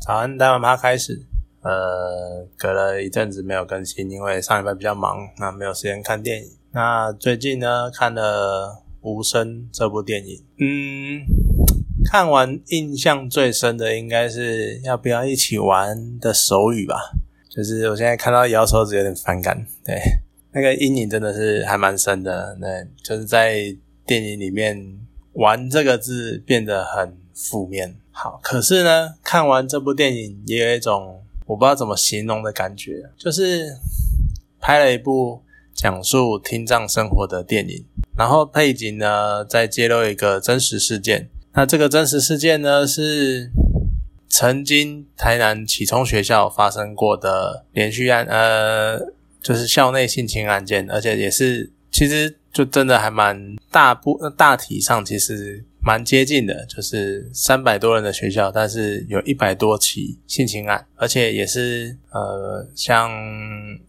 [0.00, 1.26] 早安，台湾趴开始。
[1.62, 6.50] 呃，隔了一阵子没有更新，因为上礼拜比较忙，那没有时间看电影。
[6.72, 8.68] 那最近呢，看了
[9.02, 10.42] 《无声》这部电影。
[10.58, 11.20] 嗯，
[12.10, 16.96] 看完印象最深的应该是要不要一起玩的手语吧。
[17.50, 20.00] 就是我现在看到摇手指有点反感，对，
[20.54, 22.56] 那个阴影真的是还蛮深的。
[22.58, 23.76] 那就是在
[24.06, 24.98] 电影里面
[25.34, 27.96] “玩”这个字变得很负面。
[28.12, 33.76] 好，可是呢，看完这部电影也有一种我不知道怎么形容的感觉，就是
[34.60, 37.84] 拍了一部讲述听障生活的电影，
[38.18, 41.30] 然后背景呢在揭露一个真实事件。
[41.54, 43.50] 那这个真实事件呢是
[44.28, 49.00] 曾经台南启聪学校发生过的连续案，呃，
[49.40, 55.64] 就是校内性侵案件，而且也是其实就真的还蛮大部大体上其实。
[55.82, 63.10] 蛮接近的，就是三百多人的学校，但是有一百多起性侵案，而且也是呃，像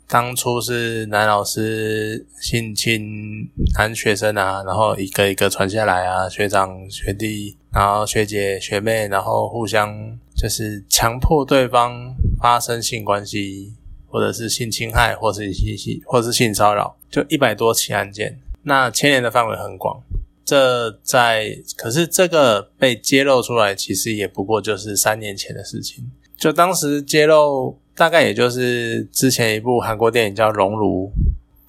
[0.07, 13.73] 当初是男老师性侵男学生啊，然后一个一个传下来啊，学长学弟，然后学姐学妹，然后互相就是强迫对方发生性关系，
[14.07, 20.01] 或者是性侵害，或是性性，或是性骚扰，就一百多起案件，那牵连的范围很广。
[20.51, 26.11] 这在可是这个被揭露出来，其实也不过就是三年前的事情。
[26.35, 31.09] 就当时揭露，大概也就是之前一部韩国电影叫《熔炉》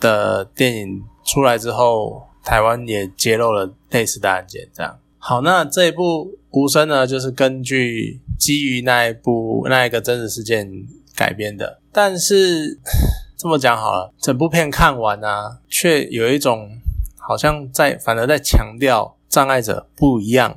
[0.02, 4.68] 的电影出来之后，台湾也揭露了类似的案件。
[4.74, 10.68] 这样好，那这一部《无声》呢，就是根据基于那一部那一个真实事件
[11.14, 11.78] 改编的。
[11.92, 12.76] 但是
[13.38, 16.80] 这么讲好了，整部片看完啊，却有一种。
[17.26, 20.56] 好像在，反而在强调障碍者不一样，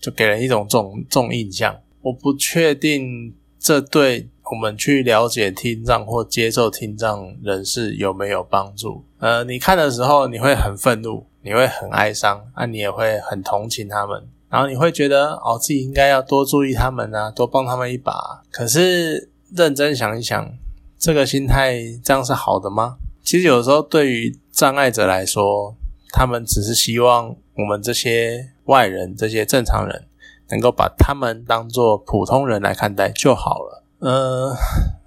[0.00, 1.78] 就给人一种这种这种印象。
[2.02, 9.04] 我不确定这对我们去了解听障或接受听障人士有没有帮助。
[9.18, 18.42] 呃，你看的时候你会很愤怒，你会很哀伤，啊，你也会很同情他们，然后你会觉得哦，自己应该要多注意他们啊，多帮他们一把。
[18.50, 20.52] 可是认真想一想，
[20.98, 22.96] 这个心态这样是好的吗？
[23.22, 25.74] 其实有时候对于障碍者来说，
[26.12, 30.06] 他们只是希望我们这些外人、这些正常人，
[30.50, 33.82] 能够把他们当做普通人来看待就好了。
[33.98, 34.54] 呃，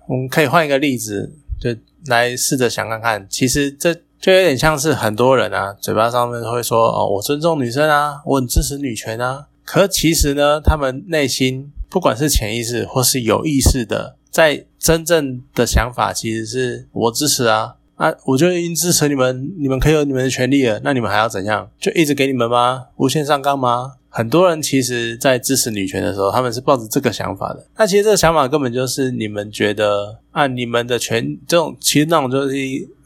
[0.10, 1.74] 我们可以换一个例子，就
[2.08, 3.26] 来试着想看看。
[3.30, 17.76] 其实这就有点像是很多人啊，嘴巴上面会说：“哦，我尊重女生啊，我很支持女权啊。”可其实呢，他们内心不管是潜意识或是有意识的，在真正的想法，其实是我支持啊。
[17.98, 20.80] 啊，我就已经支持你们，你们可以有你们的权利了。
[20.84, 21.70] 那你们还要怎样？
[21.80, 22.86] 就一直给你们吗？
[22.98, 23.94] 无限上纲吗？
[24.08, 27.66] 很多人其实，在支持女权的时候，他们是抱着这个想法的。
[27.76, 32.56] 那其实这个想法根本就是你们觉得啊，你们的权这种，其实那种就是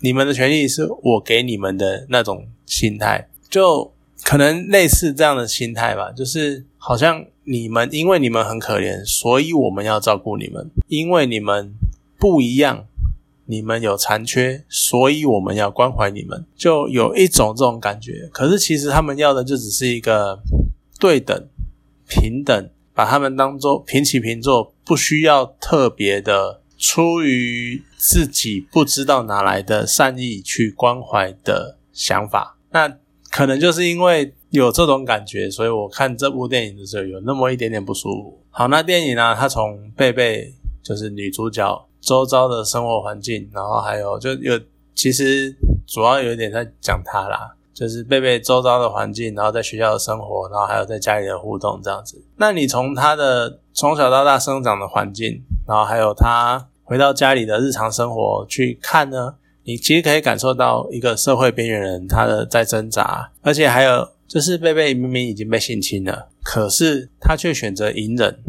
[0.01, 3.93] 你们的权利是我给你们的那种心态，就
[4.23, 6.11] 可能类似这样的心态吧。
[6.11, 11.73] 就是好像你们因为你们很可怜，所以我们要照顾你们，因为你们
[12.19, 12.87] 不一样。
[13.51, 18.29] 你们有残缺，所以我们要关怀你们，就有一种这种感觉。
[18.31, 20.39] 可是其实他们要的就只是一个
[20.97, 21.49] 对等、
[22.07, 32.57] 平等，把他们当做平起平坐，不需要特别的出于自己不知道哪来的善意去关怀的想法。
[32.71, 32.97] 那
[33.29, 38.41] 可能就是因为有这种感觉，所以我看这部电影的时候有那么一点点不舒服。
[38.49, 39.35] 好，那电影呢？
[39.37, 41.87] 它从贝贝就是女主角。
[42.01, 44.59] 周遭的生活环境，然后还有就有，
[44.95, 45.55] 其实
[45.87, 52.21] 主要有一点在讲他啦，就是贝贝周遭的环境，然后在学校的生活，然后还有在家里的互动这样子。
[52.37, 68.39] 那你从他的从小到大生长的环境，然后还有他回到家里的日常生活去看呢，你其实可以感受到一个社会边缘人他的在挣扎，而且还有就是贝贝明明已经被性侵了，可是他却选择隐忍，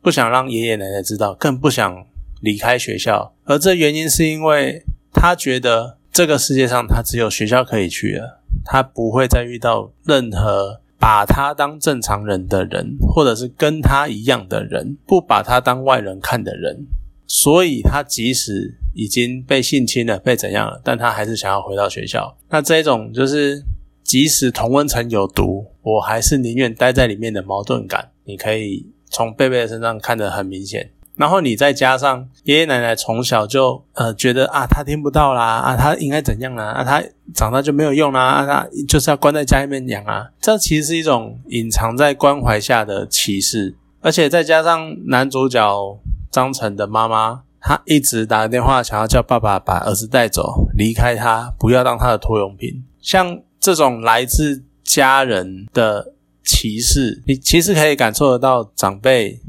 [0.00, 2.06] 不想让爷爷奶奶知道，更不想。
[2.44, 16.86] 离开学校，而这原因是因为他觉得这个世界上他只有学校可以去了，他不会再遇到任何把他当正常人的人，或者是跟他一样的人，不把他当外人看的人。
[17.26, 22.36] 所以，他即使已经被性侵了，被怎样了，但他还是想要回到学校。
[22.50, 23.64] 那这种就是，
[24.02, 30.90] 即使同温层有毒，我还是宁愿待在里面的矛盾感，你可以从贝贝的身上看得很明显。
[31.16, 37.02] 然后你再加上爷爷奶奶从小就呃觉得啊他听不到啦啊他应该怎样啦啊他
[37.32, 45.98] 长大就没有用啦啊他就是要关在家里面养啊，这其实是一种隐藏在关怀下的歧视，而且再加上男主角
[46.30, 52.84] 张晨的妈妈，她一直打电话想要叫爸爸把儿子带走，离开他，不要当他的拖油瓶。
[53.00, 56.12] 像这种来自家人的
[56.42, 59.40] 歧视，你其实可以感受得到长辈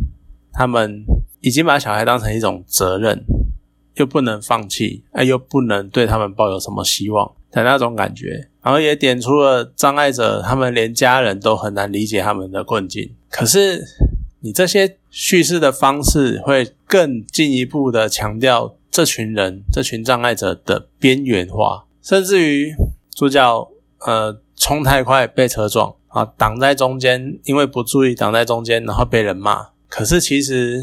[0.53, 1.03] 他们
[1.41, 3.23] 已经把小孩当成一种责任，
[3.95, 8.49] 又不能放弃，哎，又不能对他们抱有什么希望的那种感觉。
[8.61, 13.13] 然后也点出了障碍者他们连家人都很难理解他们的困境。
[13.29, 13.83] 可是
[14.39, 22.73] 你这些叙事的方式会更进一步的强调这群人、这群障碍者的边缘化，甚至于
[23.13, 29.67] 主角呃冲太快被车撞啊，挡在中间，因为不注意挡在中间，然后被人骂。
[29.87, 30.81] 可是其实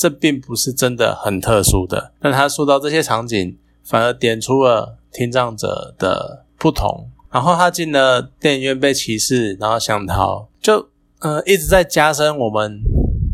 [0.00, 6.46] 这并不是真的很特殊的，但他说到这些场景，反而点出了听障者的。
[6.62, 12.82] 不同，然后他进了电影院被歧视，然后想逃，就呃一直在加深我们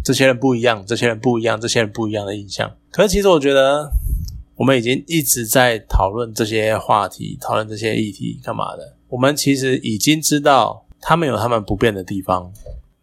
[0.04, 2.70] 这些人不一样，这些人不一样，这些人不一样的印象。
[2.92, 3.90] 可是其实我觉得
[4.54, 8.94] 我们已经一直在讨论这些话题，讨论这些议题干嘛的？
[9.08, 12.52] 我们其实已经知道他们有他们不变的地方，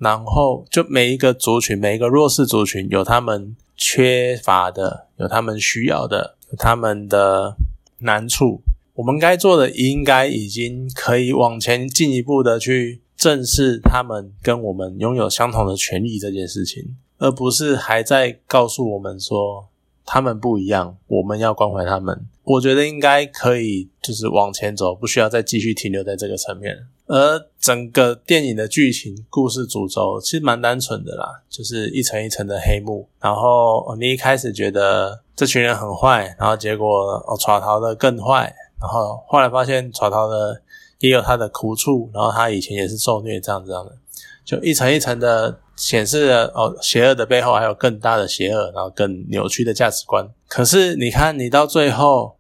[0.04, 7.56] 然后就每一个族群，每一个弱势族群有他们缺乏的，有他们需要的，有他们的
[8.00, 8.62] 难处。
[8.96, 19.70] 我们该做的，应该已经可以往前进一步的去正视他们跟我们拥有相同的权利这件事情，而不是还在告诉我们说
[20.06, 22.26] 他们不一样，我们要关怀他们。
[22.44, 26.88] 我觉得应该可以，就是往前走，不需要再继续停留在这个层面。
[27.06, 33.08] 而整个电影的剧情、故事主轴其实蛮单纯的啦，就是一层一层的黑幕。
[33.20, 36.88] 然后你一开始觉得这群人很坏，然后结果
[37.28, 38.54] 哦，耍逃的更坏。
[38.82, 40.62] 然后后来发现耍逃的
[41.00, 43.96] 也有他的苦处，然后他以前也是受虐这样这样的，
[44.44, 50.26] 就一层一层的显示了哦，邪恶的背后还有更大的邪恶，然后更扭曲的价值观。
[50.48, 52.38] 可是你看，你到最后，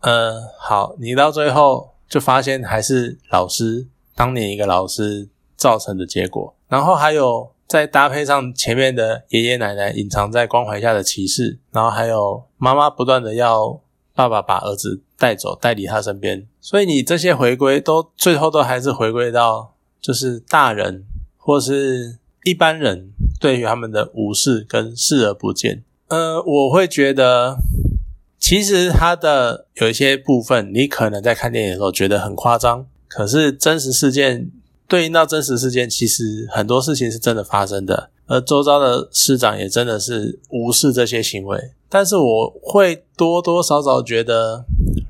[0.00, 6.54] 呃，好，你到最后就发现还是老师当年一个老师造成的结果。
[6.68, 13.80] 然后还有再搭配上前面的爷爷奶奶隐藏在关怀下的歧视，然后还有妈妈不断的要
[14.14, 15.02] 爸爸把儿子。
[15.18, 21.04] 带走，带离他身边，所以你这些回归都最后都还是回归到，就是大人
[21.36, 25.82] 或是一般人对于他们的无视跟视而不见。
[26.08, 27.56] 呃，我会觉得，
[28.38, 34.50] 其实他的有一些部分，你可能在看电影的时候觉得很夸张，可是真实事件
[34.86, 41.72] 对应到真实事件，其实很多事情是真的发生的，而周遭的市长也真的是无视这些行为。
[41.88, 44.64] 但是我会多多少少觉得。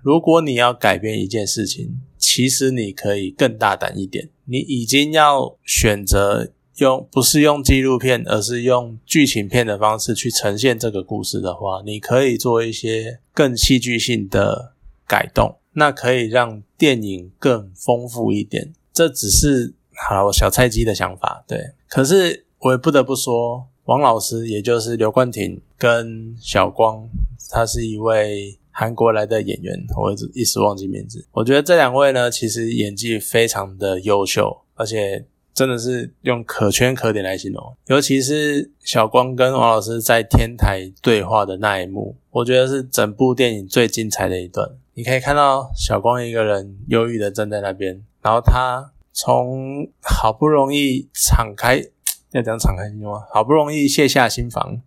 [0.04, 4.30] 如果你要改变一件事情，其实你可以更大胆一点。
[4.46, 14.74] 你已经要选择用不是用纪录片，而是用剧情片的方式去呈现这个故事的话，你可以做一些更戏剧性的
[15.06, 18.72] 改动，那可以让电影更丰富一点。
[18.92, 19.74] 这只是
[20.08, 21.72] 好小菜鸡的想法，对。
[21.88, 27.08] 可是我也不得不说，王老师，也就是刘冠廷跟小光，
[27.50, 28.58] 他是一位。
[28.74, 31.22] 韩国来的演员，我一时忘记名字。
[31.32, 35.26] 我觉得这两位呢，其实演技非常的优秀，而且
[35.62, 37.76] 真的是用可圈可点来形容。
[37.86, 44.68] 尤其是小光跟王老师在天台对话的那一幕，我觉得是整部电影最精彩的一段。
[44.94, 51.80] 你可以看到小光一个人忧郁的站在那边，然后他从好不容易敞开，
[52.32, 53.22] 要讲敞开心吗？
[53.32, 54.80] 好不容易卸下心防，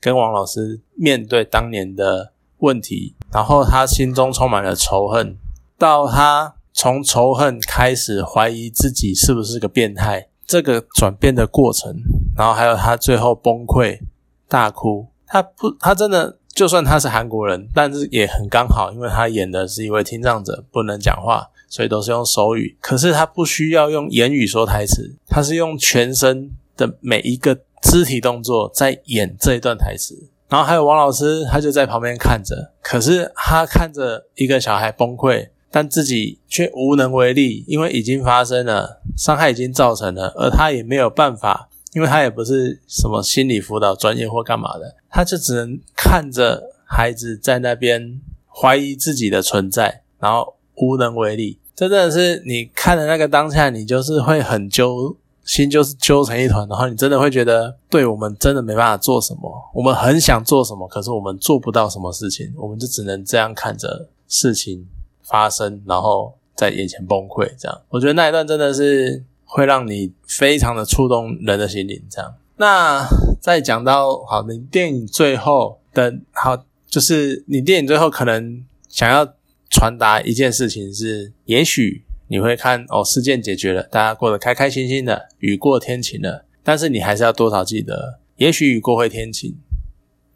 [0.00, 2.32] 跟王老师面对当年的。
[2.62, 5.36] 问题，然后他心中充满了仇恨，
[5.76, 11.94] 到他从仇恨开始怀疑自己是不是个变态，这个转变的过程，
[12.36, 14.00] 然后还有他最后崩溃
[14.48, 30.28] 大哭，他不，他真的就算他是韩国人，但是也很刚好，因为他演的是一位听障者，不能讲话，所以都是用手语，可是他不需要用言语说台词，他是用全身的每一个肢体动作在演这一段台词。
[30.48, 51.58] 然后还有王老师，他就在旁边看着，可是他看着一个小孩崩溃，但自己却无能为力，因为已经发生了，伤害已经造成了，而他也没有办法，因为他也不是什么心理辅导专业或干嘛的，他就只能看着孩子在那边怀疑自己的存在，然后无能为力。
[51.74, 55.16] 这真的是你看的那个当下，你就是会很揪。
[55.44, 59.50] 心就是揪成一团，然后你真的会觉得，对我们真的没办法做什么。
[59.74, 64.86] 我们很想做什么，可是我们做不到什么事情，我们就只能这样看着事情
[65.22, 67.50] 发生，然后在眼前崩溃。
[67.58, 72.02] 这样，我觉得那一段真的是会让你非常的触动人的心灵。
[72.10, 73.06] 这样，那
[73.40, 79.34] 再讲到好，你电影最后的好，就是你电影最后可能想要
[79.70, 86.44] 传达一件事情是，也许你会看哦，事件解决了，大家过得开开心心的，雨过天晴了。
[86.62, 89.56] 但是你还是要多少记得，也许雨过会天晴，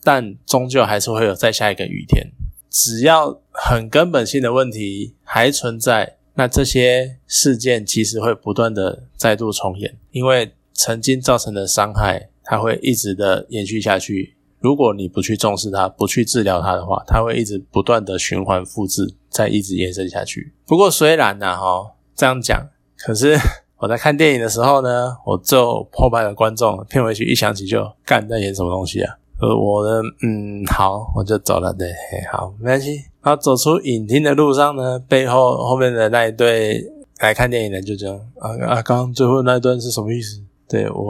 [0.02, 2.32] 但终究还是会有再下一个雨天。
[2.68, 14.36] 只要很根本性的问题还存在，那这些事件其实会不断的再度重演，因为曾经造成的伤害，它会一直的延续下去。
[14.60, 20.52] 如果你不去重视它，不去治疗它的话，它会一直不断的循环复制，再一直延伸下去。
[20.66, 23.36] 不过虽然呢，哈这样讲，可是。
[23.78, 29.14] 我在看电影的时候呢，我就后排的观众片尾曲一响起就干在演什么东西啊？
[29.38, 31.74] 呃，我的嗯好，我就走了。
[31.74, 31.92] 对，
[32.32, 33.02] 好，没关系。
[33.26, 36.80] 然后走出影厅的路上呢，背后后面的那一对
[37.18, 40.40] 来看电影的就这样啊啊，刚刚最后那一段是什么意思？
[40.68, 41.02] 对我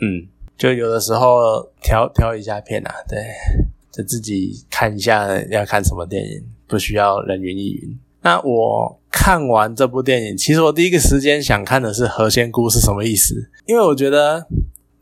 [0.00, 0.26] 嗯，
[0.58, 3.16] 就有的时候挑挑一下片啊，对，
[3.92, 7.96] 就自己看一下要看什么电影，不需要人云亦云。
[8.22, 14.48] 那我看完这部电影，其实我第一个时间想看的是何仙姑是什么意思，因为我觉得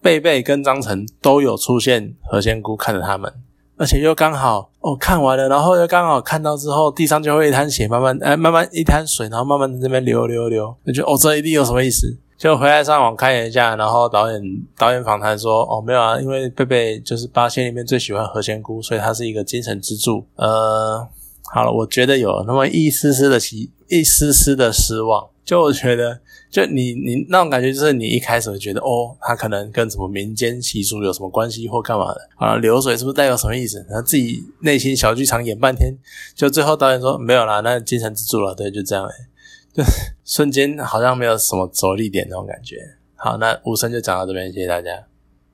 [0.02, 3.32] 贝贝跟张晨都有出现何仙姑看着他们，
[3.80, 14.42] 而且又刚好哦看完了，然后又刚好看到之后地上就会一滩血，慢慢哎慢慢一滩水，然后慢慢在这边流流流，我觉得哦这一定有什么意思，就回来上网看一下，然后导演
[14.76, 21.08] 导演访谈说哦没有啊，因为贝贝就是八仙里面最喜欢何仙姑，所以她是一个精神支柱，呃。
[21.52, 25.29] 好了，我觉得有那么一丝丝的希，一丝丝的失望。
[25.44, 26.20] 就我觉得，
[26.50, 32.56] 就你 你那种感觉，就是你一开始会觉得，哦，他可能跟什么民间习俗有什么关系或干嘛的啊？
[32.56, 33.84] 流水是不是带有什么意思？
[33.88, 35.92] 然后自己内心小剧场演半天，
[36.34, 39.14] 就最后导演说没有啦，那精神支柱了，对，就这样诶，
[39.74, 39.82] 就
[40.24, 42.76] 瞬间好像没有什么着力点那种感觉。
[43.16, 45.09] 好，那无声就讲到这边，谢谢大家。